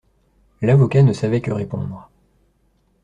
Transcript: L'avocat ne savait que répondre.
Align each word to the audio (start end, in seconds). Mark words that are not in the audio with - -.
L'avocat 0.63 1.03
ne 1.03 1.13
savait 1.13 1.41
que 1.41 1.51
répondre. 1.51 2.09